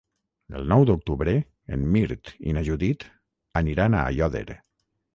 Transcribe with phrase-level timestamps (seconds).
[0.59, 1.35] El nou d'octubre
[1.77, 3.09] en Mirt i na Judit
[3.65, 4.47] aniran a Aiòder.